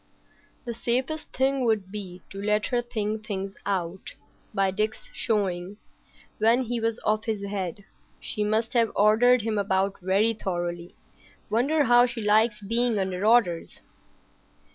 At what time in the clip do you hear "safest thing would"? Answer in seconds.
0.73-1.91